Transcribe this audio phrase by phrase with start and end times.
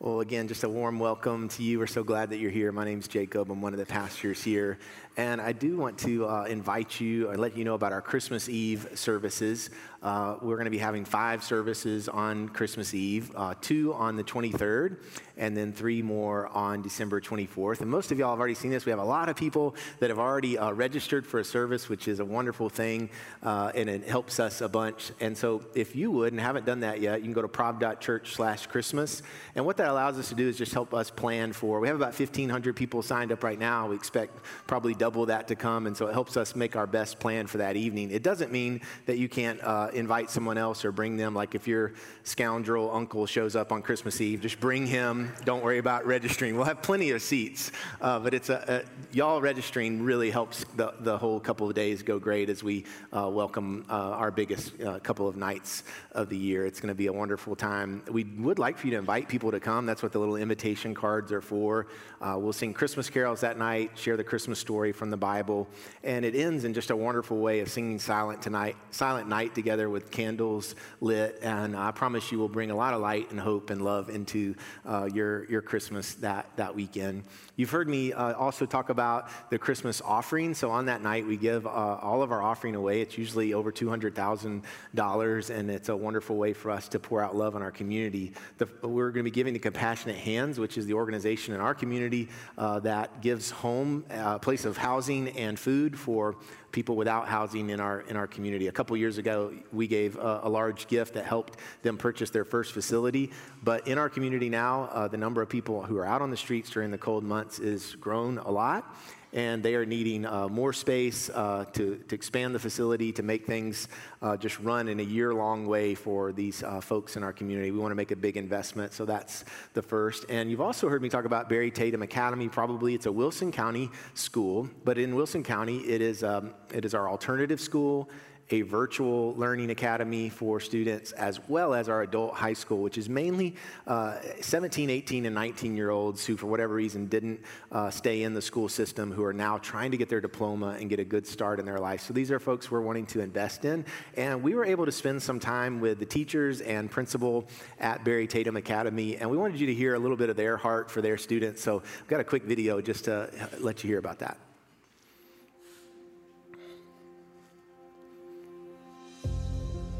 [0.00, 1.80] Well, again, just a warm welcome to you.
[1.80, 2.70] We're so glad that you're here.
[2.70, 3.50] My name's Jacob.
[3.50, 4.78] I'm one of the pastors here.
[5.16, 8.48] And I do want to uh, invite you and let you know about our Christmas
[8.48, 9.70] Eve services.
[10.00, 14.22] Uh, we're going to be having five services on Christmas Eve, uh, two on the
[14.22, 14.98] 23rd,
[15.36, 17.80] and then three more on December 24th.
[17.80, 18.86] And most of y'all have already seen this.
[18.86, 22.06] We have a lot of people that have already uh, registered for a service, which
[22.06, 23.10] is a wonderful thing,
[23.42, 25.10] uh, and it helps us a bunch.
[25.18, 28.34] And so if you would and haven't done that yet, you can go to prov.church
[28.34, 29.22] slash Christmas.
[29.56, 31.96] And what that allows us to do is just help us plan for, we have
[31.96, 33.88] about 1,500 people signed up right now.
[33.88, 35.86] We expect probably double that to come.
[35.86, 38.10] And so it helps us make our best plan for that evening.
[38.10, 41.34] It doesn't mean that you can't uh, invite someone else or bring them.
[41.34, 41.92] Like if your
[42.24, 45.32] scoundrel uncle shows up on Christmas Eve, just bring him.
[45.44, 46.56] Don't worry about registering.
[46.56, 47.72] We'll have plenty of seats.
[48.00, 52.02] Uh, but it's a, a, y'all registering really helps the, the whole couple of days
[52.02, 56.36] go great as we uh, welcome uh, our biggest uh, couple of nights of the
[56.36, 56.66] year.
[56.66, 58.02] It's going to be a wonderful time.
[58.10, 59.77] We would like for you to invite people to come.
[59.86, 61.86] That's what the little invitation cards are for.
[62.20, 65.68] Uh, we'll sing Christmas carols that night, share the Christmas story from the Bible,
[66.02, 69.88] and it ends in just a wonderful way of singing silent tonight, silent night together
[69.88, 71.38] with candles lit.
[71.42, 74.54] And I promise you will bring a lot of light and hope and love into
[74.84, 77.24] uh, your, your Christmas that, that weekend.
[77.56, 80.54] You've heard me uh, also talk about the Christmas offering.
[80.54, 83.00] So on that night, we give uh, all of our offering away.
[83.00, 87.56] It's usually over $200,000, and it's a wonderful way for us to pour out love
[87.56, 88.32] in our community.
[88.58, 91.74] The, we're going to be giving to Compassionate Hands, which is the organization in our
[91.74, 96.36] community uh, that gives home, a uh, place of housing and food for
[96.72, 98.68] people without housing in our in our community.
[98.68, 102.46] A couple years ago, we gave a, a, large gift that helped them purchase their
[102.46, 103.30] first facility.
[103.62, 106.36] But in our community now, uh, the number of people who are out on the
[106.38, 108.96] streets during the cold months is grown a lot,
[109.32, 113.46] and they are needing uh, more space uh, to, to expand the facility to make
[113.46, 113.88] things
[114.22, 117.70] uh, just run in a year long way for these uh, folks in our community.
[117.70, 120.24] We want to make a big investment, so that's the first.
[120.28, 122.48] And you've also heard me talk about Barry Tatum Academy.
[122.48, 126.94] Probably it's a Wilson County school, but in Wilson County, it is, um, it is
[126.94, 128.08] our alternative school
[128.50, 133.08] a virtual learning academy for students, as well as our adult high school, which is
[133.08, 133.54] mainly
[133.86, 137.40] uh, 17, 18, and 19 year olds who, for whatever reason, didn't
[137.72, 140.88] uh, stay in the school system, who are now trying to get their diploma and
[140.88, 142.00] get a good start in their life.
[142.00, 143.84] So these are folks we're wanting to invest in.
[144.16, 147.48] And we were able to spend some time with the teachers and principal
[147.78, 150.56] at Barry Tatum Academy, and we wanted you to hear a little bit of their
[150.56, 151.62] heart for their students.
[151.62, 153.30] So I've got a quick video just to
[153.60, 154.47] let you hear about that.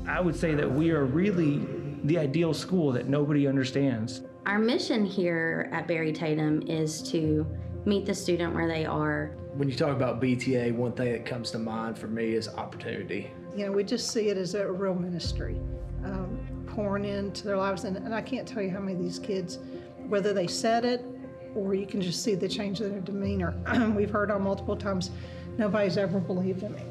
[0.09, 1.67] I would say that we are really
[2.05, 4.23] the ideal school that nobody understands.
[4.47, 7.47] Our mission here at Barry Tatum is to
[7.85, 9.37] meet the student where they are.
[9.53, 13.31] When you talk about BTA, one thing that comes to mind for me is opportunity.
[13.55, 15.61] You know, we just see it as a real ministry,
[16.05, 17.85] um, pouring into their lives.
[17.85, 19.59] And, and I can't tell you how many of these kids,
[20.07, 21.05] whether they said it
[21.55, 23.55] or you can just see the change in their demeanor.
[23.95, 25.11] We've heard on multiple times,
[25.59, 26.83] nobody's ever believed in me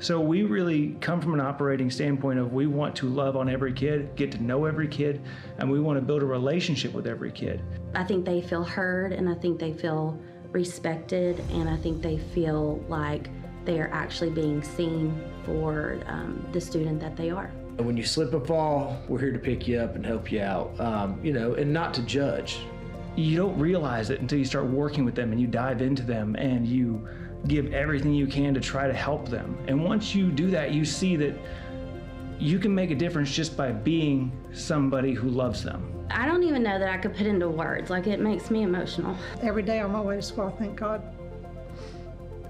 [0.00, 3.72] so we really come from an operating standpoint of we want to love on every
[3.72, 5.20] kid, get to know every kid,
[5.58, 7.60] and we want to build a relationship with every kid.
[7.94, 10.20] I think they feel heard and I think they feel
[10.52, 13.28] respected and I think they feel like
[13.64, 17.48] they are actually being seen for um, the student that they are.
[17.78, 20.78] When you slip and fall, we're here to pick you up and help you out,
[20.80, 22.60] um, you know, and not to judge.
[23.16, 26.36] You don't realize it until you start working with them and you dive into them
[26.36, 27.06] and you
[27.46, 29.56] give everything you can to try to help them.
[29.68, 31.34] And once you do that, you see that
[32.38, 35.92] you can make a difference just by being somebody who loves them.
[36.10, 37.90] I don't even know that I could put into words.
[37.90, 39.16] Like it makes me emotional.
[39.42, 41.02] Every day on my way to school, I thank God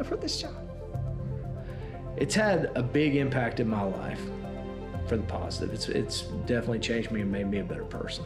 [0.05, 0.55] for this job.
[2.17, 4.21] It's had a big impact in my life
[5.07, 5.75] for the positive.
[5.75, 8.25] It's, it's definitely changed me and made me a better person.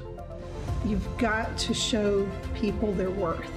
[0.84, 3.50] You've got to show people their worth.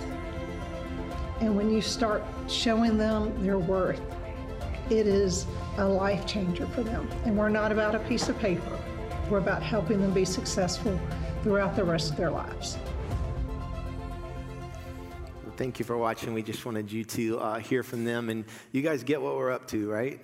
[1.42, 4.02] And when you start showing them their worth,
[4.90, 5.48] it is
[5.78, 7.10] a life changer for them.
[7.26, 8.80] And we're not about a piece of paper,
[9.30, 11.00] we're about helping them be successful
[11.44, 12.78] throughout the rest of their lives.
[15.58, 16.34] Thank you for watching.
[16.34, 18.30] We just wanted you to uh, hear from them.
[18.30, 18.44] And
[18.74, 20.20] you guys get what we're up to, right?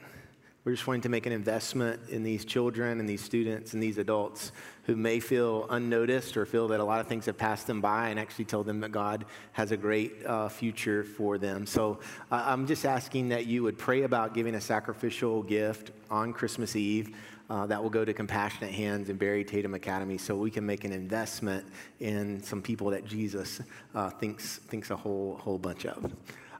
[0.63, 3.97] We're just wanting to make an investment in these children and these students and these
[3.97, 4.51] adults
[4.83, 8.09] who may feel unnoticed or feel that a lot of things have passed them by
[8.09, 11.65] and actually tell them that God has a great uh, future for them.
[11.65, 11.99] So
[12.31, 16.75] uh, I'm just asking that you would pray about giving a sacrificial gift on Christmas
[16.75, 17.15] Eve.
[17.49, 20.85] Uh, that will go to Compassionate Hands and Barry Tatum Academy so we can make
[20.85, 21.65] an investment
[21.99, 23.59] in some people that Jesus
[23.93, 26.13] uh, thinks, thinks a whole, whole bunch of.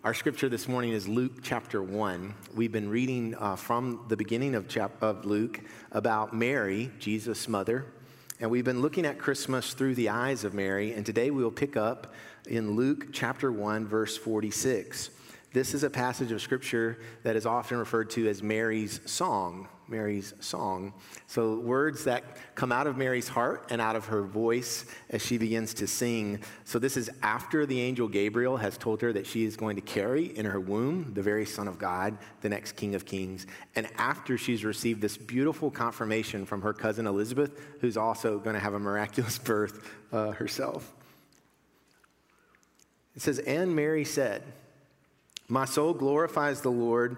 [0.03, 2.33] Our scripture this morning is Luke chapter 1.
[2.55, 5.61] We've been reading uh, from the beginning of, chap- of Luke
[5.91, 7.85] about Mary, Jesus' mother,
[8.39, 11.51] And we've been looking at Christmas through the eyes of Mary, and today we will
[11.51, 12.15] pick up
[12.47, 15.11] in Luke chapter 1, verse 46.
[15.53, 19.67] This is a passage of scripture that is often referred to as Mary's song.
[19.91, 20.93] Mary's song.
[21.27, 22.23] So, words that
[22.55, 26.41] come out of Mary's heart and out of her voice as she begins to sing.
[26.63, 29.81] So, this is after the angel Gabriel has told her that she is going to
[29.81, 33.45] carry in her womb the very Son of God, the next King of Kings.
[33.75, 38.59] And after she's received this beautiful confirmation from her cousin Elizabeth, who's also going to
[38.59, 40.91] have a miraculous birth uh, herself.
[43.15, 44.41] It says, And Mary said,
[45.51, 47.17] my soul glorifies the Lord,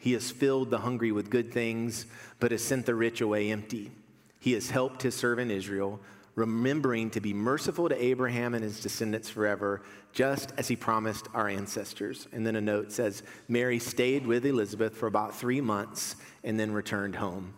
[0.00, 2.06] He has filled the hungry with good things,
[2.40, 3.92] but has sent the rich away empty.
[4.40, 6.00] He has helped his servant Israel,
[6.34, 9.82] remembering to be merciful to Abraham and his descendants forever,
[10.12, 12.28] just as he promised our ancestors.
[12.32, 16.72] And then a note says Mary stayed with Elizabeth for about three months and then
[16.72, 17.52] returned home.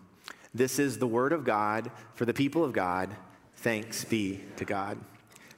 [0.53, 3.15] This is the word of God for the people of God.
[3.57, 4.99] Thanks be to God.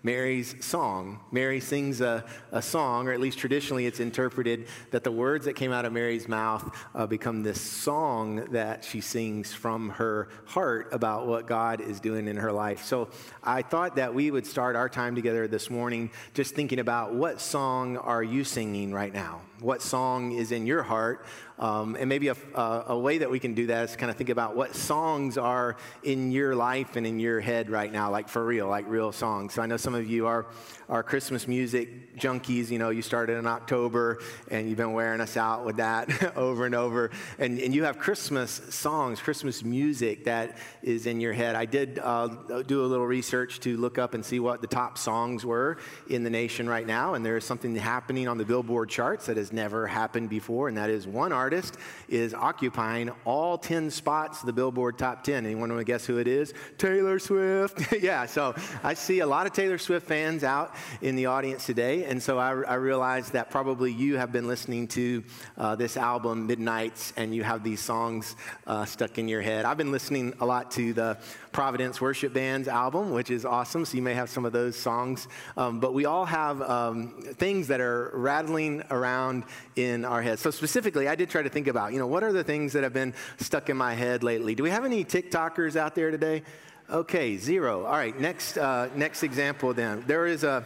[0.04, 1.18] Mary's song.
[1.32, 5.54] Mary sings a, a song, or at least traditionally it's interpreted that the words that
[5.54, 10.88] came out of Mary's mouth uh, become this song that she sings from her heart
[10.92, 12.84] about what God is doing in her life.
[12.84, 13.08] So
[13.42, 17.40] I thought that we would start our time together this morning just thinking about what
[17.40, 19.40] song are you singing right now?
[19.60, 21.24] What song is in your heart?
[21.56, 24.16] Um, and maybe a, a, a, way that we can do that is kind of
[24.16, 28.28] think about what songs are in your life and in your head right now, like
[28.28, 29.54] for real, like real songs.
[29.54, 30.46] So I know some of you are,
[30.88, 32.70] are Christmas music junkies.
[32.70, 34.18] You know, you started in October
[34.50, 37.12] and you've been wearing us out with that over and over.
[37.38, 41.54] And, and you have Christmas songs, Christmas music that is in your head.
[41.54, 44.98] I did uh, do a little research to look up and see what the top
[44.98, 45.78] songs were
[46.08, 47.14] in the nation right now.
[47.14, 50.76] And there is something happening on the Billboard charts that has never happened before, and
[50.76, 51.76] that is one artist artist
[52.08, 55.44] is occupying all 10 spots the Billboard Top 10.
[55.44, 56.54] Anyone want to guess who it is?
[56.78, 57.92] Taylor Swift.
[58.00, 62.04] yeah, so I see a lot of Taylor Swift fans out in the audience today,
[62.04, 65.22] and so I, I realized that probably you have been listening to
[65.58, 68.36] uh, this album, Midnights, and you have these songs
[68.66, 69.66] uh, stuck in your head.
[69.66, 71.18] I've been listening a lot to the
[71.52, 75.28] Providence Worship Band's album, which is awesome, so you may have some of those songs.
[75.58, 79.44] Um, but we all have um, things that are rattling around
[79.76, 80.40] in our heads.
[80.40, 82.84] So specifically, I did try to think about, you know, what are the things that
[82.84, 84.54] have been stuck in my head lately?
[84.54, 86.44] Do we have any TikTokers out there today?
[86.88, 87.84] Okay, zero.
[87.86, 90.04] All right, next, uh, next example then.
[90.06, 90.64] There is a,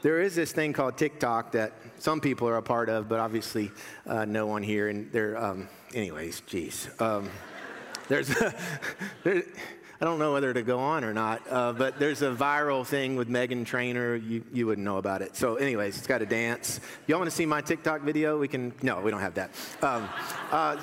[0.00, 3.70] there is this thing called TikTok that some people are a part of, but obviously
[4.06, 4.88] uh, no one here.
[4.88, 6.88] And there, um, anyways, geez.
[6.98, 7.28] Um,
[8.08, 8.54] there's, a,
[9.22, 9.42] there,
[10.02, 13.16] I don't know whether to go on or not, uh, but there's a viral thing
[13.16, 14.16] with Meghan Trainor.
[14.16, 15.36] You, you wouldn't know about it.
[15.36, 16.80] So, anyways, it's got a dance.
[17.06, 18.38] Y'all want to see my TikTok video?
[18.38, 19.50] We can, no, we don't have that.
[19.82, 20.08] Um,
[20.50, 20.78] uh,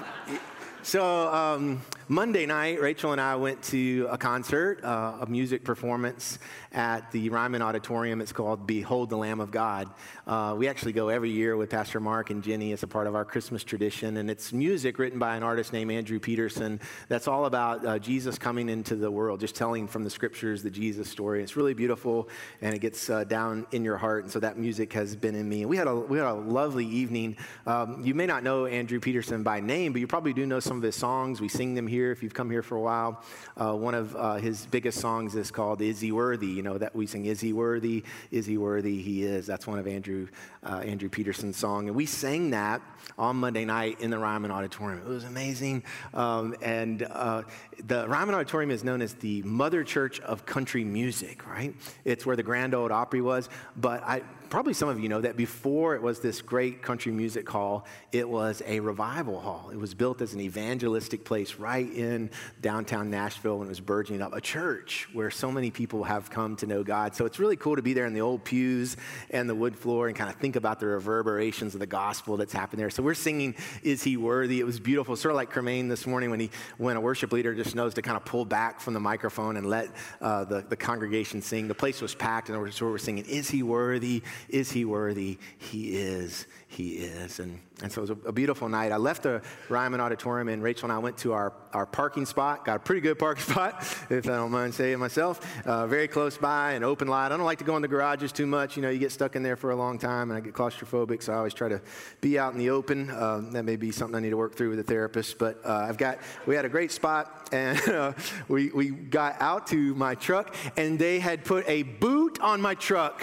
[0.84, 6.39] so, um, Monday night, Rachel and I went to a concert, uh, a music performance
[6.71, 8.21] at the Ryman Auditorium.
[8.21, 9.90] It's called Behold the Lamb of God.
[10.26, 12.71] Uh, we actually go every year with Pastor Mark and Jenny.
[12.71, 15.92] as a part of our Christmas tradition, and it's music written by an artist named
[15.92, 20.09] Andrew Peterson that's all about uh, Jesus coming into the world, just telling from the
[20.09, 21.44] scriptures the Jesus story.
[21.44, 22.30] It's really beautiful,
[22.61, 25.49] and it gets uh, down in your heart, and so that music has been in
[25.49, 25.66] me.
[25.66, 27.35] We had a, we had a lovely evening.
[27.66, 30.78] Um, you may not know Andrew Peterson by name, but you probably do know some
[30.78, 31.42] of his songs.
[31.42, 33.23] We sing them here here if you've come here for a while.
[33.56, 36.47] Uh, one of uh, his biggest songs is called Is He Worthy?
[36.47, 38.04] You know, that we sing, Is He Worthy?
[38.30, 39.01] Is He Worthy?
[39.01, 39.47] He is.
[39.47, 40.27] That's one of Andrew,
[40.63, 41.87] uh, Andrew Peterson's song.
[41.87, 42.81] And we sang that
[43.18, 45.01] on Monday night in the Ryman Auditorium.
[45.01, 45.83] It was amazing.
[46.13, 47.44] Um, and uh,
[47.87, 51.73] the Ryman Auditorium is known as the mother church of country music, right?
[52.06, 53.49] It's where the Grand Ole Opry was.
[53.75, 57.49] But I, probably some of you know that before it was this great country music
[57.49, 59.69] hall, it was a revival hall.
[59.71, 62.30] It was built as an evangelistic place right in
[62.62, 66.56] downtown Nashville when it was burgeoning up, a church where so many people have come
[66.58, 67.16] to know God.
[67.16, 68.98] So it's really cool to be there in the old pews
[69.30, 72.54] and the wood floor and kind of think about the reverberations of the gospel that's
[72.54, 72.90] happened there.
[72.90, 74.60] So we're singing, Is He Worthy?
[74.60, 77.54] It was beautiful, sort of like Cremain this morning when, he, when a worship leader
[77.54, 79.90] just knows to kind of pull back from the microphone and let
[80.22, 81.68] uh, the, the congregation sing.
[81.68, 84.24] The place was packed, and so we're singing, Is He Worthy?
[84.50, 85.38] Is he worthy?
[85.58, 86.48] He is.
[86.69, 87.40] He is.
[87.40, 88.92] And, and so it was a, a beautiful night.
[88.92, 92.66] I left the Ryman Auditorium, and Rachel and I went to our, our parking spot.
[92.66, 95.40] Got a pretty good parking spot, if I don't mind saying myself.
[95.66, 97.31] Uh, very close by, an open lot.
[97.31, 98.76] I don't like to go in the garages too much.
[98.76, 101.24] You know, you get stuck in there for a long time, and I get claustrophobic,
[101.24, 101.81] so I always try to
[102.19, 103.12] be out in the open.
[103.12, 105.38] Uh, that may be something I need to work through with a therapist.
[105.38, 108.12] But uh, I've got, we had a great spot, and uh,
[108.50, 112.76] we, we got out to my truck, and they had put a boot on my
[112.76, 113.21] truck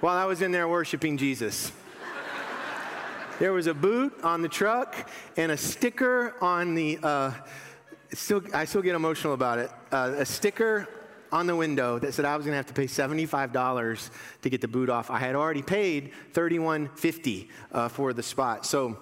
[0.00, 1.72] while I was in there worshiping Jesus.
[3.44, 4.96] There was a boot on the truck
[5.36, 7.30] and a sticker on the, uh,
[8.14, 10.88] still, I still get emotional about it, uh, a sticker
[11.30, 14.10] on the window that said I was going to have to pay $75
[14.40, 15.10] to get the boot off.
[15.10, 18.64] I had already paid $31.50 uh, for the spot.
[18.64, 18.96] So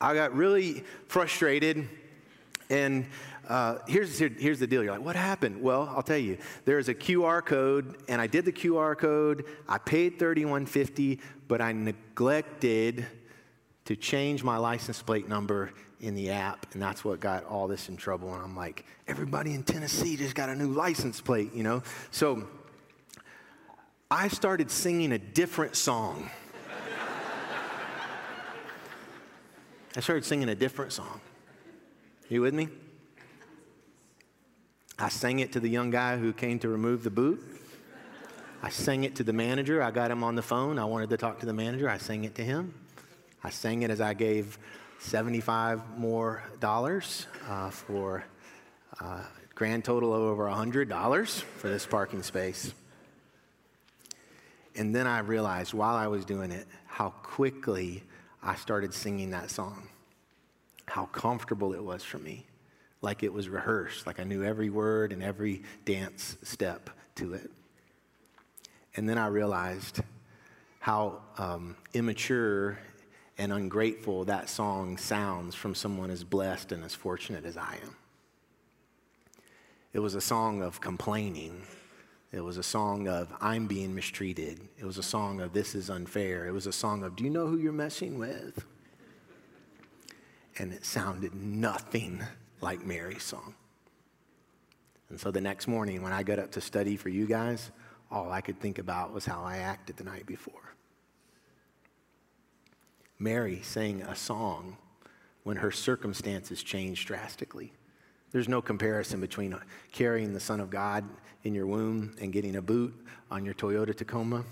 [0.00, 1.86] I got really frustrated
[2.70, 3.04] and
[3.46, 4.82] uh, here's, here, here's the deal.
[4.82, 5.60] You're like, what happened?
[5.60, 6.38] Well, I'll tell you.
[6.64, 9.44] There's a QR code, and I did the QR code.
[9.68, 13.06] I paid $31.50, but I neglected
[13.90, 17.88] to change my license plate number in the app, and that's what got all this
[17.88, 18.32] in trouble.
[18.32, 21.82] And I'm like, everybody in Tennessee just got a new license plate, you know?
[22.12, 22.46] So
[24.08, 26.30] I started singing a different song.
[29.96, 31.20] I started singing a different song.
[32.28, 32.68] You with me?
[35.00, 37.42] I sang it to the young guy who came to remove the boot.
[38.62, 39.82] I sang it to the manager.
[39.82, 40.78] I got him on the phone.
[40.78, 41.90] I wanted to talk to the manager.
[41.90, 42.72] I sang it to him.
[43.42, 44.58] I sang it as I gave
[44.98, 48.24] 75 more dollars uh, for
[49.00, 49.22] a uh,
[49.54, 52.74] grand total of over $100 for this parking space.
[54.76, 58.02] And then I realized while I was doing it how quickly
[58.42, 59.88] I started singing that song,
[60.86, 62.46] how comfortable it was for me,
[63.00, 67.50] like it was rehearsed, like I knew every word and every dance step to it.
[68.96, 70.00] And then I realized
[70.78, 72.78] how um, immature
[73.40, 77.96] and ungrateful that song sounds from someone as blessed and as fortunate as I am.
[79.94, 81.62] It was a song of complaining.
[82.32, 84.60] It was a song of, I'm being mistreated.
[84.78, 86.46] It was a song of, this is unfair.
[86.46, 88.62] It was a song of, do you know who you're messing with?
[90.58, 92.22] And it sounded nothing
[92.60, 93.54] like Mary's song.
[95.08, 97.70] And so the next morning, when I got up to study for you guys,
[98.10, 100.74] all I could think about was how I acted the night before.
[103.20, 104.78] Mary sang a song
[105.42, 107.70] when her circumstances changed drastically.
[108.32, 109.54] There's no comparison between
[109.92, 111.04] carrying the Son of God
[111.44, 112.94] in your womb and getting a boot
[113.30, 114.42] on your Toyota Tacoma.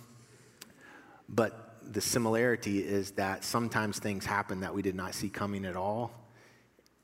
[1.30, 5.74] But the similarity is that sometimes things happen that we did not see coming at
[5.74, 6.12] all.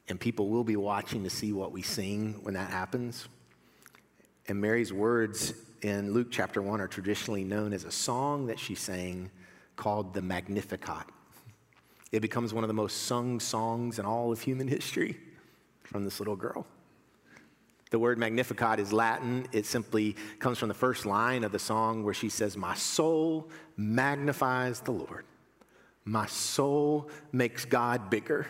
[0.09, 3.27] And people will be watching to see what we sing when that happens.
[4.49, 8.75] And Mary's words in Luke chapter 1 are traditionally known as a song that she
[8.75, 9.31] sang
[9.77, 11.14] called the Magnificat.
[12.15, 15.17] It becomes one of the most sung songs in all of human history
[15.83, 16.65] from this little girl.
[17.91, 19.49] The word Magnificat is Latin.
[19.51, 23.51] It simply comes from the first line of the song where she says, My soul
[23.77, 25.25] magnifies the Lord.
[26.05, 28.47] My soul makes God bigger.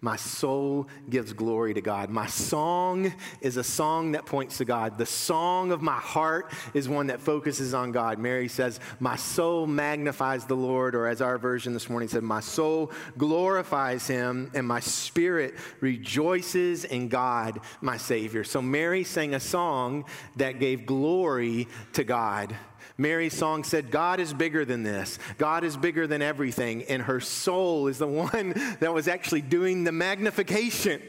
[0.00, 2.08] My soul gives glory to God.
[2.08, 4.96] My song is a song that points to God.
[4.96, 8.20] The song of my heart is one that focuses on God.
[8.20, 12.38] Mary says, My soul magnifies the Lord, or as our version this morning said, My
[12.38, 18.44] soul glorifies him, and my spirit rejoices in God, my Savior.
[18.44, 20.04] So Mary sang a song
[20.36, 22.54] that gave glory to God.
[22.98, 25.20] Mary's song said, God is bigger than this.
[25.38, 26.82] God is bigger than everything.
[26.84, 31.00] And her soul is the one that was actually doing the magnification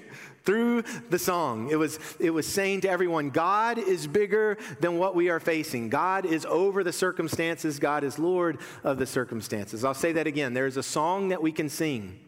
[0.44, 1.70] through the song.
[1.70, 5.90] It was, it was saying to everyone, God is bigger than what we are facing.
[5.90, 7.80] God is over the circumstances.
[7.80, 9.84] God is Lord of the circumstances.
[9.84, 10.54] I'll say that again.
[10.54, 12.20] There's a song that we can sing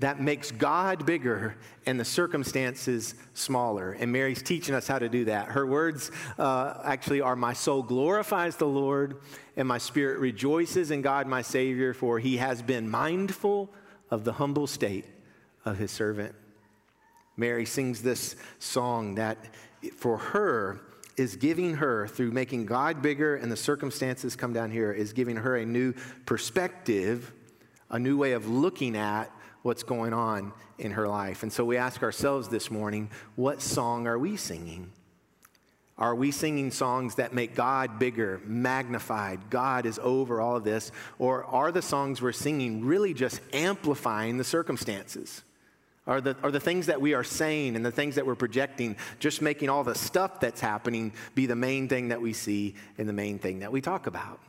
[0.00, 3.92] that makes God bigger and the circumstances smaller.
[3.92, 5.48] And Mary's teaching us how to do that.
[5.48, 9.16] Her words uh, actually are My soul glorifies the Lord,
[9.56, 13.70] and my spirit rejoices in God, my Savior, for he has been mindful
[14.10, 15.04] of the humble state
[15.64, 16.34] of his servant.
[17.36, 19.38] Mary sings this song that
[19.96, 20.80] for her,
[21.16, 25.36] is giving her, through making God bigger and the circumstances come down here, is giving
[25.36, 25.92] her a new
[26.26, 27.32] perspective,
[27.90, 29.30] a new way of looking at
[29.68, 31.42] what's going on in her life.
[31.42, 34.90] And so we ask ourselves this morning what song are we singing?
[35.98, 39.50] Are we singing songs that make God bigger, magnified?
[39.50, 40.90] God is over all of this?
[41.18, 45.42] Or are the songs we're singing really just amplifying the circumstances?
[46.06, 48.96] Are the, are the things that we are saying and the things that we're projecting
[49.18, 53.06] just making all the stuff that's happening be the main thing that we see and
[53.06, 54.40] the main thing that we talk about?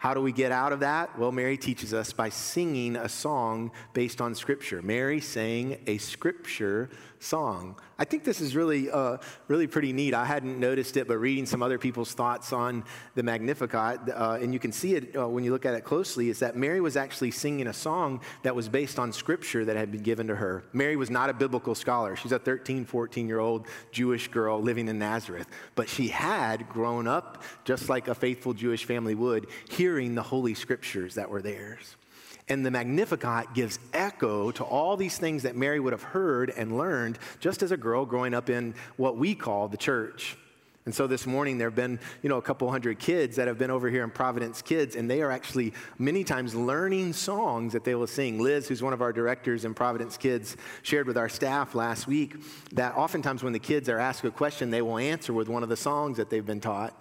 [0.00, 1.18] How do we get out of that?
[1.18, 4.80] Well, Mary teaches us by singing a song based on Scripture.
[4.80, 6.88] Mary sang a Scripture
[7.18, 7.76] song.
[7.98, 10.14] I think this is really, uh, really pretty neat.
[10.14, 12.82] I hadn't noticed it, but reading some other people's thoughts on
[13.14, 16.30] the Magnificat, uh, and you can see it uh, when you look at it closely,
[16.30, 19.92] is that Mary was actually singing a song that was based on Scripture that had
[19.92, 20.64] been given to her.
[20.72, 22.16] Mary was not a biblical scholar.
[22.16, 27.06] She's a 13, 14 year old Jewish girl living in Nazareth, but she had grown
[27.06, 29.48] up just like a faithful Jewish family would,
[29.90, 31.96] hearing the Holy Scriptures that were theirs.
[32.48, 36.78] And the Magnificat gives echo to all these things that Mary would have heard and
[36.78, 40.36] learned just as a girl growing up in what we call the church.
[40.90, 43.58] And so this morning there have been, you know, a couple hundred kids that have
[43.58, 47.84] been over here in Providence Kids, and they are actually many times learning songs that
[47.84, 48.40] they will sing.
[48.40, 52.34] Liz, who's one of our directors in Providence Kids, shared with our staff last week
[52.72, 55.68] that oftentimes when the kids are asked a question, they will answer with one of
[55.68, 56.92] the songs that they've been taught.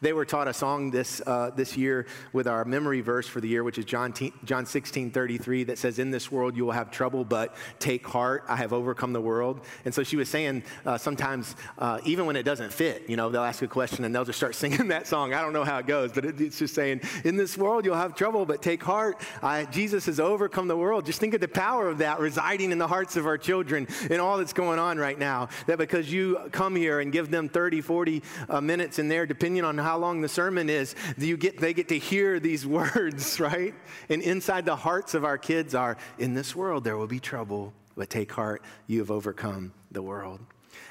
[0.00, 3.48] They were taught a song this, uh, this year with our memory verse for the
[3.48, 6.72] year, which is John, t- John 16 33, that says, In this world you will
[6.72, 9.60] have trouble, but take heart, I have overcome the world.
[9.84, 13.30] And so she was saying uh, sometimes, uh, even when it doesn't fit, you know,
[13.36, 15.34] they'll ask a question and they'll just start singing that song.
[15.34, 17.94] I don't know how it goes, but it, it's just saying, In this world you'll
[17.94, 21.04] have trouble, but take heart, I, Jesus has overcome the world.
[21.04, 24.22] Just think of the power of that residing in the hearts of our children and
[24.22, 25.50] all that's going on right now.
[25.66, 29.64] That because you come here and give them 30, 40 uh, minutes in there, depending
[29.64, 33.74] on how long the sermon is, you get, they get to hear these words, right?
[34.08, 37.74] And inside the hearts of our kids are, in this world there will be trouble,
[37.98, 40.40] but take heart, you have overcome the world.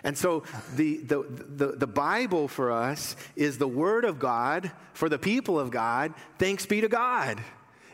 [0.04, 0.44] And so
[0.76, 5.60] the, the, the, the, Bible for us is the Word of God for the people
[5.60, 6.14] of God.
[6.38, 7.42] Thanks be to God.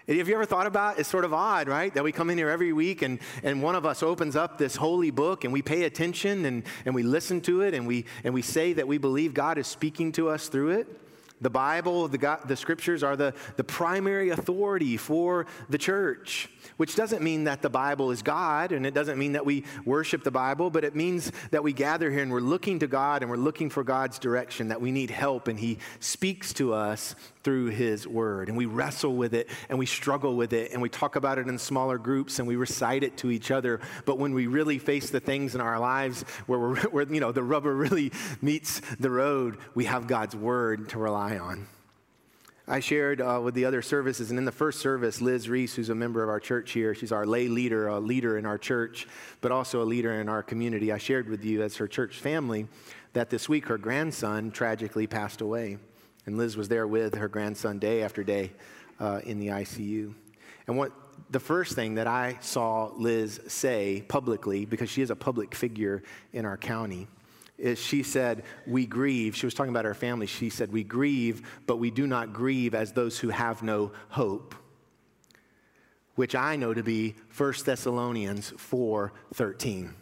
[0.07, 1.93] Have you ever thought about it's sort of odd, right?
[1.93, 4.75] That we come in here every week and, and one of us opens up this
[4.75, 8.33] holy book and we pay attention and, and we listen to it and we, and
[8.33, 11.00] we say that we believe God is speaking to us through it.
[11.41, 16.95] The Bible, the, God, the scriptures are the, the primary authority for the church, which
[16.95, 20.31] doesn't mean that the Bible is God, and it doesn't mean that we worship the
[20.31, 23.38] Bible, but it means that we gather here and we're looking to God and we're
[23.38, 28.07] looking for God's direction, that we need help, and He speaks to us through His
[28.07, 28.48] Word.
[28.48, 31.48] And we wrestle with it and we struggle with it, and we talk about it
[31.48, 33.79] in smaller groups and we recite it to each other.
[34.05, 37.31] But when we really face the things in our lives where, we're, where you know,
[37.31, 38.11] the rubber really
[38.42, 41.67] meets the road, we have God's Word to rely rely on.
[42.67, 45.89] I shared uh, with the other services, and in the first service, Liz Reese, who's
[45.89, 49.07] a member of our church here, she's our lay leader, a leader in our church,
[49.41, 50.91] but also a leader in our community.
[50.91, 52.67] I shared with you as her church family
[53.13, 55.77] that this week her grandson tragically passed away.
[56.25, 58.51] And Liz was there with her grandson day after day
[59.00, 60.13] uh, in the ICU.
[60.67, 60.91] And what
[61.29, 66.03] the first thing that I saw Liz say publicly, because she is a public figure
[66.31, 67.07] in our county,
[67.75, 69.35] she said, We grieve.
[69.35, 70.27] She was talking about her family.
[70.27, 74.55] She said, We grieve, but we do not grieve as those who have no hope,
[76.15, 79.93] which I know to be 1 Thessalonians 4 13.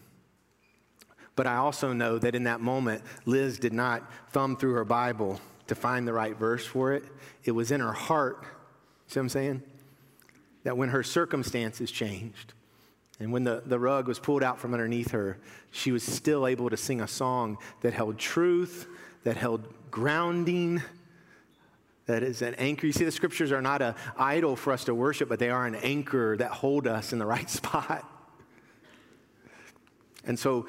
[1.36, 5.40] But I also know that in that moment, Liz did not thumb through her Bible
[5.68, 7.06] to find the right verse for it.
[7.46, 8.44] It was in her heart.
[9.08, 9.64] See what I'm saying?
[10.64, 12.54] That when her circumstances changed,
[13.20, 15.38] and when the, the rug was pulled out from underneath her,
[15.72, 18.88] she was still able to sing a song that held truth,
[19.24, 20.82] that held grounding,
[22.06, 22.88] that is an anchor.
[22.88, 25.66] You see, the scriptures are not an idol for us to worship, but they are
[25.66, 28.10] an anchor that hold us in the right spot.
[30.26, 30.68] And so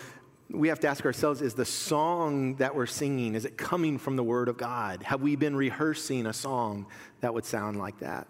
[0.50, 4.16] we have to ask ourselves is the song that we're singing is it coming from
[4.16, 6.86] the word of god have we been rehearsing a song
[7.20, 8.26] that would sound like that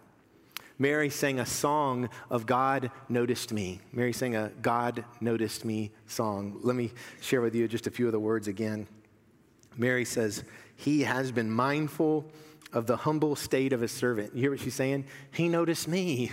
[0.81, 3.81] Mary sang a song of God noticed me.
[3.93, 6.59] Mary sang a God noticed me song.
[6.63, 6.91] Let me
[7.21, 8.89] share with you just a few of the words again.
[9.77, 10.43] Mary says,
[10.75, 12.25] He has been mindful
[12.73, 14.35] of the humble state of his servant.
[14.35, 15.05] You hear what she's saying?
[15.33, 16.33] He noticed me.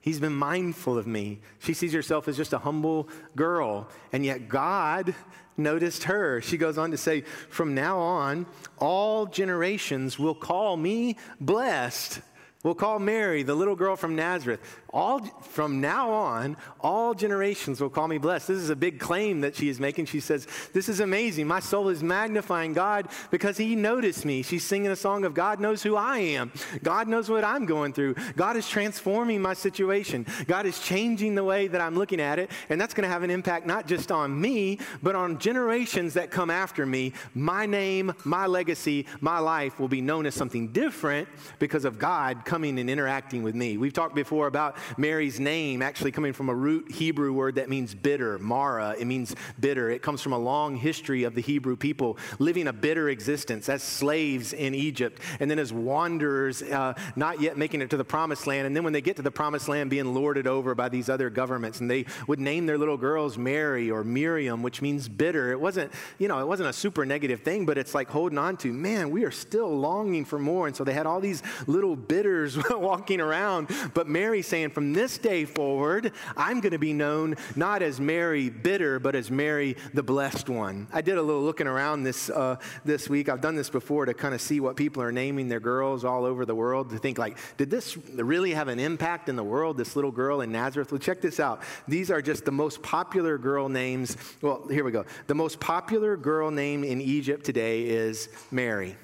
[0.00, 1.40] He's been mindful of me.
[1.60, 5.14] She sees herself as just a humble girl, and yet God
[5.56, 6.40] noticed her.
[6.40, 8.46] She goes on to say, From now on,
[8.78, 12.20] all generations will call me blessed.
[12.64, 14.80] We'll call Mary, the little girl from Nazareth.
[14.94, 18.46] All, from now on, all generations will call me blessed.
[18.46, 20.06] This is a big claim that she is making.
[20.06, 21.48] She says, This is amazing.
[21.48, 24.42] My soul is magnifying God because He noticed me.
[24.42, 26.52] She's singing a song of God knows who I am.
[26.84, 28.14] God knows what I'm going through.
[28.36, 30.26] God is transforming my situation.
[30.46, 32.52] God is changing the way that I'm looking at it.
[32.68, 36.30] And that's going to have an impact not just on me, but on generations that
[36.30, 37.14] come after me.
[37.34, 41.28] My name, my legacy, my life will be known as something different
[41.58, 43.76] because of God coming and interacting with me.
[43.76, 47.94] We've talked before about Mary's name actually coming from a root Hebrew word that means
[47.94, 48.94] bitter, Mara.
[48.98, 49.90] It means bitter.
[49.90, 53.82] It comes from a long history of the Hebrew people living a bitter existence as
[53.82, 58.46] slaves in Egypt, and then as wanderers, uh, not yet making it to the promised
[58.46, 58.66] land.
[58.66, 61.30] And then when they get to the promised land, being lorded over by these other
[61.30, 65.52] governments, and they would name their little girls Mary or Miriam, which means bitter.
[65.52, 68.56] It wasn't, you know, it wasn't a super negative thing, but it's like holding on
[68.58, 70.66] to, man, we are still longing for more.
[70.66, 73.70] And so they had all these little bitters walking around.
[73.94, 78.50] But Mary saying, from this day forward, I'm going to be known not as Mary
[78.50, 80.88] bitter, but as Mary the blessed one.
[80.92, 83.28] I did a little looking around this uh, this week.
[83.28, 86.24] I've done this before to kind of see what people are naming their girls all
[86.24, 89.76] over the world to think like, did this really have an impact in the world?
[89.76, 90.90] This little girl in Nazareth.
[90.90, 91.62] Well, check this out.
[91.86, 94.16] These are just the most popular girl names.
[94.42, 95.04] Well, here we go.
[95.26, 98.96] The most popular girl name in Egypt today is Mary.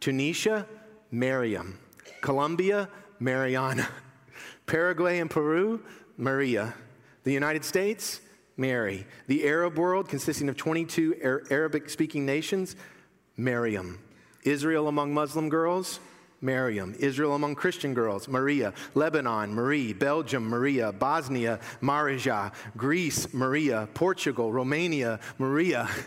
[0.00, 0.66] Tunisia,
[1.10, 1.78] Miriam.
[2.20, 3.88] Colombia, Mariana.
[4.68, 5.82] Paraguay and Peru,
[6.16, 6.74] Maria.
[7.24, 8.20] The United States,
[8.56, 9.06] Mary.
[9.26, 12.76] The Arab world, consisting of 22 Arabic speaking nations,
[13.36, 13.98] Miriam.
[14.44, 16.00] Israel among Muslim girls,
[16.40, 16.94] Miriam.
[16.98, 18.72] Israel among Christian girls, Maria.
[18.94, 19.92] Lebanon, Marie.
[19.92, 20.92] Belgium, Maria.
[20.92, 22.52] Bosnia, Marija.
[22.76, 23.88] Greece, Maria.
[23.94, 25.88] Portugal, Romania, Maria.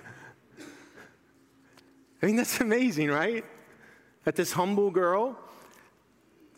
[2.22, 3.44] I mean, that's amazing, right?
[4.24, 5.38] That this humble girl,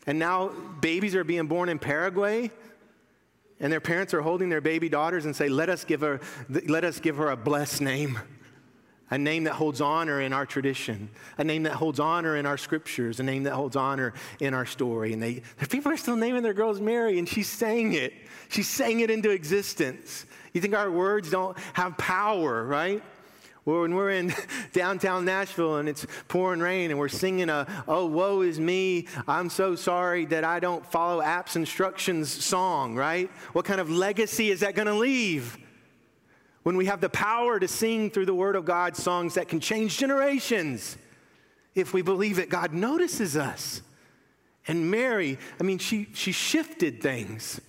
[0.06, 0.50] and now
[0.82, 2.52] babies are being born in Paraguay,
[3.60, 6.20] and their parents are holding their baby daughters and say, Let us give her,
[6.68, 8.20] let us give her a blessed name.
[9.12, 12.58] A name that holds honor in our tradition, a name that holds honor in our
[12.58, 15.14] scriptures, a name that holds honor in our story.
[15.14, 18.14] And they, people are still naming their girls Mary, and she's saying it.
[18.50, 20.26] She's saying it into existence.
[20.54, 23.04] You think our words don't have power, right?
[23.66, 24.34] When we're in
[24.74, 29.50] downtown Nashville and it's pouring rain and we're singing a, oh, woe is me, I'm
[29.50, 33.30] so sorry that I don't follow apps instructions song, right?
[33.54, 35.58] What kind of legacy is that going to leave?
[36.64, 39.60] When we have the power to sing through the Word of God songs that can
[39.60, 40.98] change generations,
[41.76, 43.82] if we believe that God notices us.
[44.68, 47.60] And Mary, I mean, she, she shifted things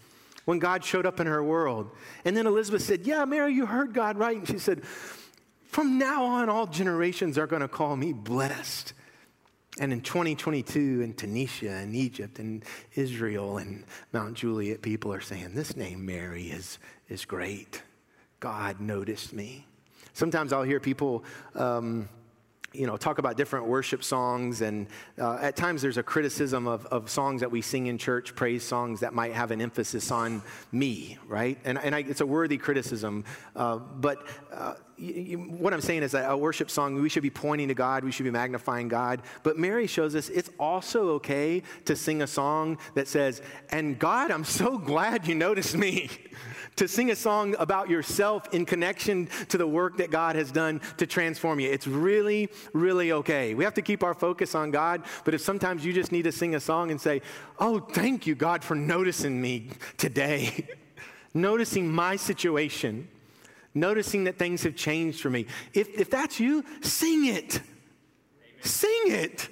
[0.45, 1.91] when God showed up in her world.
[2.25, 4.37] And then Elizabeth said, Yeah, Mary, you heard God right.
[4.37, 4.83] And she said,
[5.75, 8.93] from now on, all generations are going to call me blessed.
[9.81, 13.83] And in 2022, in Tunisia and Egypt and Israel and
[14.13, 17.83] Mount Juliet, people are saying, This name, Mary, is, is great.
[18.39, 19.67] God noticed me.
[20.13, 21.25] Sometimes I'll hear people.
[21.57, 22.09] Um,
[22.75, 24.87] you know, talk about different worship songs, and
[25.19, 28.65] uh, at times there's a criticism of, of songs that we sing in church, praise
[28.65, 31.59] songs that might have an emphasis on me, right?
[31.65, 33.25] And, and I, it's a worthy criticism.
[33.55, 37.69] Uh, but uh, what I'm saying is that a worship song, we should be pointing
[37.69, 39.23] to God, we should be magnifying God.
[39.43, 44.31] But Mary shows us it's also okay to sing a song that says, And God,
[44.31, 46.11] I'm so glad you noticed me.
[46.77, 50.81] to sing a song about yourself in connection to the work that God has done
[50.97, 51.71] to transform you.
[51.71, 53.55] It's really, really okay.
[53.55, 56.33] We have to keep our focus on God, but if sometimes you just need to
[56.33, 57.23] sing a song and say,
[57.59, 60.69] Oh, thank you, God, for noticing me today,
[61.35, 63.09] noticing my situation
[63.75, 65.47] noticing that things have changed for me.
[65.73, 67.57] If, if that's you, sing it.
[67.57, 68.63] Amen.
[68.63, 69.49] Sing it.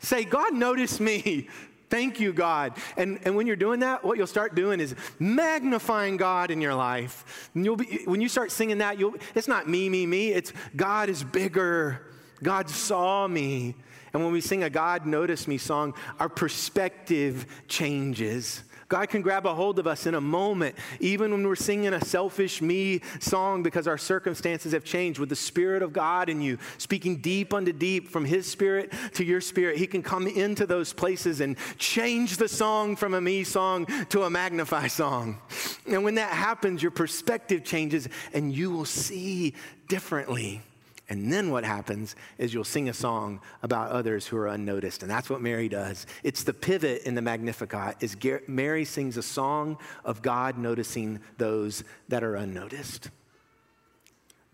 [0.00, 1.48] Say, God noticed me.
[1.90, 2.78] Thank you, God.
[2.96, 6.74] And, and when you're doing that, what you'll start doing is magnifying God in your
[6.74, 7.50] life.
[7.54, 10.28] And you'll be, when you start singing that, you'll, it's not me, me, me.
[10.28, 12.06] It's God is bigger.
[12.42, 13.74] God saw me.
[14.12, 18.62] And when we sing a God noticed me song, our perspective changes.
[18.90, 22.04] God can grab a hold of us in a moment, even when we're singing a
[22.04, 25.20] selfish me song because our circumstances have changed.
[25.20, 29.24] With the Spirit of God in you, speaking deep unto deep from His Spirit to
[29.24, 33.44] your spirit, He can come into those places and change the song from a me
[33.44, 35.38] song to a magnify song.
[35.86, 39.54] And when that happens, your perspective changes and you will see
[39.88, 40.62] differently.
[41.10, 45.02] And then what happens is you'll sing a song about others who are unnoticed.
[45.02, 46.06] And that's what Mary does.
[46.22, 51.82] It's the pivot in the Magnificat is Mary sings a song of God noticing those
[52.08, 53.10] that are unnoticed.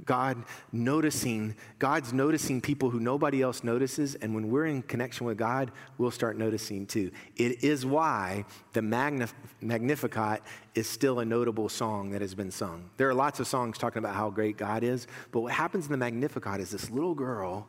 [0.07, 5.37] God noticing, God's noticing people who nobody else notices, and when we're in connection with
[5.37, 7.11] God, we'll start noticing too.
[7.37, 10.43] It is why the Magnif- Magnificat
[10.75, 12.89] is still a notable song that has been sung.
[12.97, 15.93] There are lots of songs talking about how great God is, but what happens in
[15.93, 17.67] the Magnificat is this little girl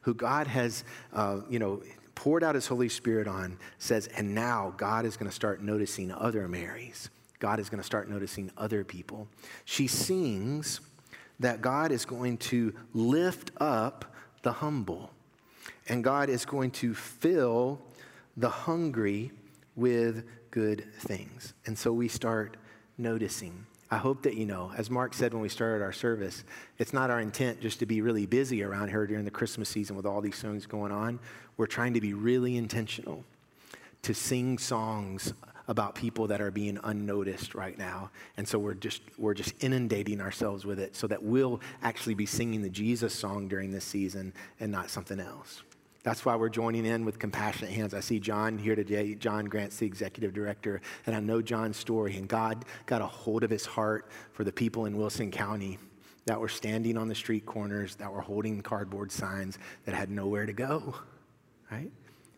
[0.00, 1.82] who God has, uh, you know,
[2.14, 6.12] poured out his Holy Spirit on says, and now God is going to start noticing
[6.12, 7.10] other Marys.
[7.38, 9.28] God is going to start noticing other people.
[9.64, 10.80] She sings
[11.40, 14.04] that God is going to lift up
[14.42, 15.10] the humble,
[15.88, 17.80] and God is going to fill
[18.36, 19.32] the hungry
[19.76, 21.54] with good things.
[21.66, 22.56] And so we start
[22.98, 23.66] noticing.
[23.90, 26.44] I hope that you know, as Mark said when we started our service,
[26.78, 29.96] it's not our intent just to be really busy around here during the Christmas season
[29.96, 31.18] with all these things going on.
[31.56, 33.24] We're trying to be really intentional
[34.02, 35.32] to sing songs
[35.68, 38.10] about people that are being unnoticed right now.
[38.36, 42.26] And so we're just we're just inundating ourselves with it so that we'll actually be
[42.26, 45.62] singing the Jesus song during this season and not something else.
[46.02, 47.94] That's why we're joining in with Compassionate Hands.
[47.94, 49.14] I see John here today.
[49.14, 52.18] John Grant's the executive director, and I know John's story.
[52.18, 55.78] And God got a hold of his heart for the people in Wilson County
[56.26, 60.44] that were standing on the street corners, that were holding cardboard signs that had nowhere
[60.44, 60.94] to go,
[61.70, 61.90] right?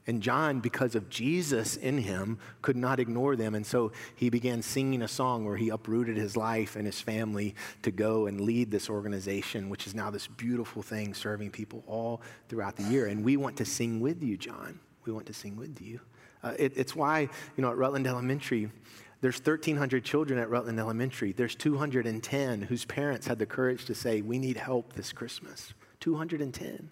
[0.06, 3.56] And John, because of Jesus in him, could not ignore them.
[3.56, 7.56] And so he began singing a song where he uprooted his life and his family
[7.82, 12.22] to go and lead this organization, which is now this beautiful thing serving people all
[12.48, 13.06] throughout the year.
[13.06, 14.78] And we want to sing with you, John.
[15.04, 16.00] We want to sing with you.
[16.42, 18.70] Uh, it, it's why, you know, at Rutland Elementary,
[19.20, 21.32] there's 1,300 children at Rutland Elementary.
[21.32, 25.74] There's 210 whose parents had the courage to say, We need help this Christmas.
[25.98, 26.90] 210.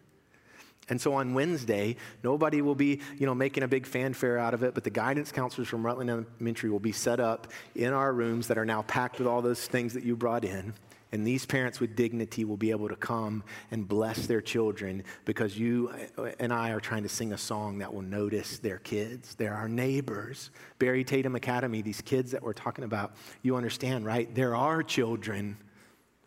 [0.88, 4.62] And so on Wednesday, nobody will be, you know, making a big fanfare out of
[4.62, 8.48] it, but the guidance counselors from Rutland Elementary will be set up in our rooms
[8.48, 10.74] that are now packed with all those things that you brought in.
[11.14, 15.56] And these parents with dignity will be able to come and bless their children because
[15.56, 19.36] you uh, and I are trying to sing a song that will notice their kids.
[19.36, 20.50] They're our neighbors.
[20.80, 24.34] Barry Tatum Academy, these kids that we're talking about, you understand, right?
[24.34, 25.56] There are children,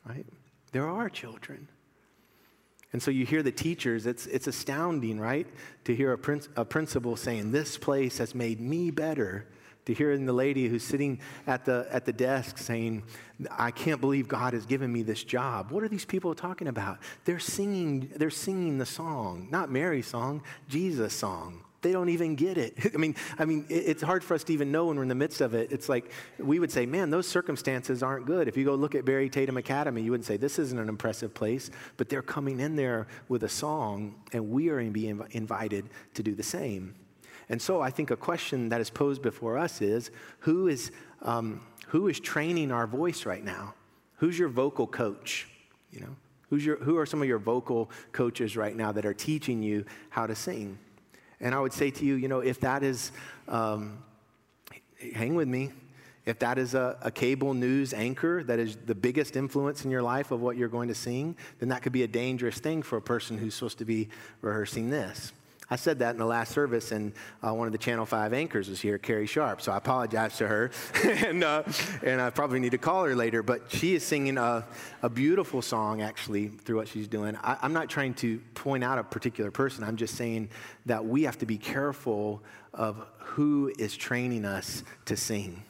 [0.05, 0.25] right?
[0.71, 1.67] There are children.
[2.93, 5.47] And so you hear the teachers, it's, it's astounding, right?
[5.85, 9.45] To hear a, prin- a principal saying, This place has made me better.
[9.85, 13.03] To hear the lady who's sitting at the, at the desk saying,
[13.49, 15.71] I can't believe God has given me this job.
[15.71, 16.99] What are these people talking about?
[17.23, 22.57] They're singing, they're singing the song, not Mary's song, Jesus' song they don't even get
[22.57, 22.77] it.
[22.93, 25.15] I mean, I mean, it's hard for us to even know when we're in the
[25.15, 25.71] midst of it.
[25.71, 28.49] It's like we would say, man, those circumstances aren't good.
[28.49, 31.33] If you go look at Barry Tatum Academy, you wouldn't say this isn't an impressive
[31.33, 36.23] place, but they're coming in there with a song, and we are being invited to
[36.23, 36.93] do the same.
[37.47, 41.61] And so I think a question that is posed before us is who is, um,
[41.87, 43.75] who is training our voice right now?
[44.17, 45.47] Who's your vocal coach?
[45.91, 46.15] You know,
[46.49, 49.85] who's your, who are some of your vocal coaches right now that are teaching you
[50.09, 50.77] how to sing?
[51.39, 53.11] And I would say to you, you know, if that is,
[53.47, 54.03] um,
[55.13, 55.71] hang with me,
[56.25, 60.01] if that is a, a, cable news anchor that is the biggest influence in your
[60.01, 62.97] life of what you're going to sing, then that could be a dangerous thing for
[62.97, 64.09] a person who's supposed to be
[64.41, 65.31] rehearsing this.
[65.69, 67.11] I said that in the last service, and
[67.45, 69.61] uh, one of the Channel 5 anchors was here, Carrie Sharp.
[69.61, 70.71] So I apologize to her,
[71.03, 71.63] and, uh,
[72.01, 73.43] and I probably need to call her later.
[73.43, 74.65] But she is singing a,
[75.01, 77.35] a beautiful song, actually, through what she's doing.
[77.43, 80.49] I, I'm not trying to point out a particular person, I'm just saying
[80.85, 82.41] that we have to be careful
[82.73, 85.63] of who is training us to sing.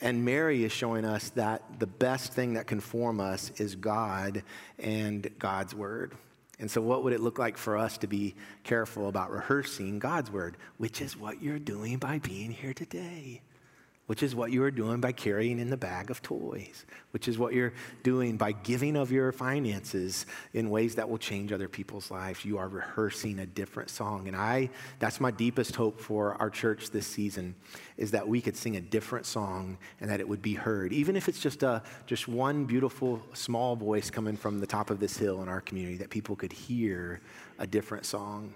[0.00, 4.42] And Mary is showing us that the best thing that can form us is God
[4.78, 6.14] and God's Word.
[6.60, 10.30] And so, what would it look like for us to be careful about rehearsing God's
[10.30, 13.40] word, which is what you're doing by being here today?
[14.10, 17.38] Which is what you are doing by carrying in the bag of toys, which is
[17.38, 22.10] what you're doing by giving of your finances in ways that will change other people's
[22.10, 22.44] lives.
[22.44, 24.26] You are rehearsing a different song.
[24.26, 27.54] And I, that's my deepest hope for our church this season,
[27.96, 30.92] is that we could sing a different song and that it would be heard.
[30.92, 34.98] Even if it's just a just one beautiful small voice coming from the top of
[34.98, 37.20] this hill in our community, that people could hear
[37.60, 38.54] a different song.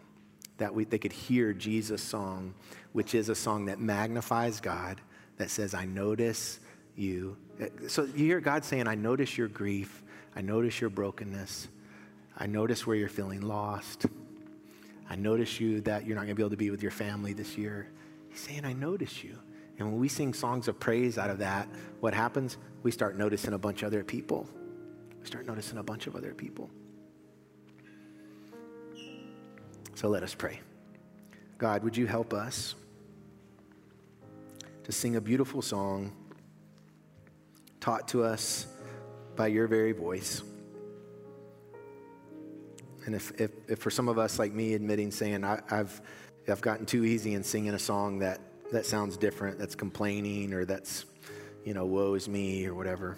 [0.59, 2.55] That we, they could hear Jesus' song,
[2.93, 5.01] which is a song that magnifies God,
[5.37, 6.61] that says, I notice
[6.97, 7.37] you.
[7.89, 10.03] So you hear God saying, I notice your grief.
[10.37, 11.69] I notice your brokenness.
[12.37, 14.07] I notice where you're feeling lost.
[15.09, 17.33] I notice you that you're not going to be able to be with your family
[17.33, 17.89] this year.
[18.29, 19.39] He's saying, I notice you.
[19.79, 21.69] And when we sing songs of praise out of that,
[22.01, 22.57] what happens?
[22.83, 24.49] We start noticing a bunch of other people.
[25.21, 26.71] We start noticing a bunch of other people.
[29.95, 30.61] So let us pray.
[31.59, 32.75] God, would you help us?
[34.85, 36.13] To sing a beautiful song
[37.81, 38.67] taught to us
[39.35, 40.43] by your very voice.
[43.07, 46.01] And if, if, if for some of us like me admitting saying I, have
[46.49, 48.41] I've gotten too easy in singing a song that,
[48.73, 51.07] that sounds different, that's complaining or that's,
[51.65, 53.17] you know, woe is me or whatever,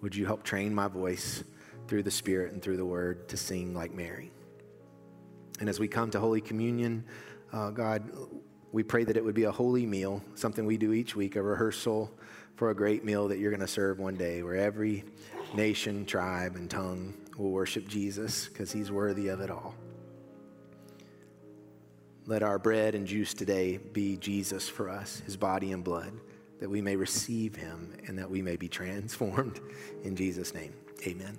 [0.00, 1.44] would you help train my voice
[1.88, 4.30] through the Spirit and through the Word to sing like Mary?
[5.60, 7.04] And as we come to Holy Communion,
[7.52, 8.10] uh, God,
[8.74, 11.42] we pray that it would be a holy meal, something we do each week, a
[11.42, 12.10] rehearsal
[12.56, 15.04] for a great meal that you're going to serve one day, where every
[15.54, 19.76] nation, tribe, and tongue will worship Jesus because he's worthy of it all.
[22.26, 26.12] Let our bread and juice today be Jesus for us, his body and blood,
[26.58, 29.60] that we may receive him and that we may be transformed.
[30.02, 30.74] In Jesus' name,
[31.06, 31.38] amen.